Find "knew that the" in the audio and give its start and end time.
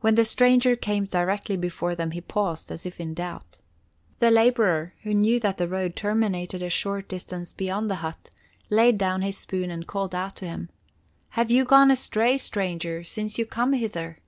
5.14-5.68